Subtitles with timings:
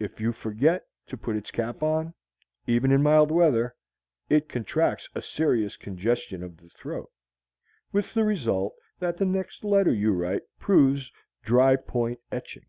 [0.00, 2.14] If you forget to put its cap on,
[2.66, 3.76] even in mild weather,
[4.28, 7.12] it contracts a serious congestion of the throat;
[7.92, 11.12] with the result that the next letter you write proves
[11.44, 12.66] dry point etching.